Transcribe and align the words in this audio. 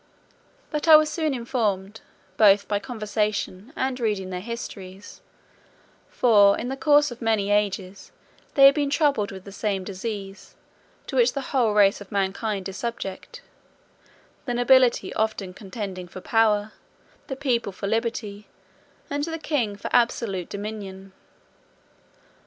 But 0.71 0.87
I 0.87 0.95
was 0.95 1.11
soon 1.11 1.31
informed, 1.31 2.01
both 2.35 2.67
by 2.67 2.79
conversation 2.79 3.71
and 3.75 3.99
reading 3.99 4.31
their 4.31 4.39
histories; 4.41 5.21
for, 6.09 6.57
in 6.57 6.69
the 6.69 6.75
course 6.75 7.11
of 7.11 7.21
many 7.21 7.51
ages, 7.51 8.11
they 8.55 8.65
have 8.65 8.73
been 8.73 8.89
troubled 8.89 9.29
with 9.31 9.43
the 9.43 9.51
same 9.51 9.83
disease 9.83 10.55
to 11.05 11.17
which 11.17 11.33
the 11.33 11.41
whole 11.53 11.75
race 11.75 12.01
of 12.01 12.11
mankind 12.11 12.67
is 12.67 12.77
subject; 12.77 13.43
the 14.45 14.55
nobility 14.55 15.13
often 15.13 15.53
contending 15.53 16.07
for 16.07 16.19
power, 16.19 16.71
the 17.27 17.35
people 17.35 17.71
for 17.71 17.85
liberty, 17.85 18.47
and 19.07 19.25
the 19.25 19.37
king 19.37 19.75
for 19.75 19.91
absolute 19.93 20.49
dominion. 20.49 21.13